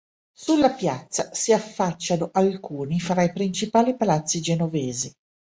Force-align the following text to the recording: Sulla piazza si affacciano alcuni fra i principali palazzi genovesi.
Sulla 0.35 0.71
piazza 0.71 1.29
si 1.31 1.53
affacciano 1.53 2.29
alcuni 2.33 2.99
fra 2.99 3.21
i 3.21 3.31
principali 3.31 3.95
palazzi 3.95 4.41
genovesi. 4.41 5.15